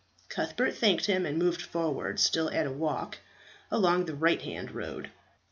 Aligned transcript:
Cuthbert 0.29 0.71
thanked 0.73 1.05
him, 1.05 1.27
and 1.27 1.37
moved 1.37 1.61
forward, 1.61 2.19
still 2.19 2.49
at 2.49 2.65
a 2.65 2.71
walk, 2.71 3.19
along 3.69 4.05
the 4.05 4.15
right 4.15 4.41
hand 4.41 4.71
road. 4.71 5.11